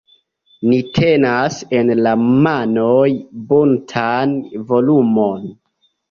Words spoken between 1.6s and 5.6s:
en la manoj buntan volumon.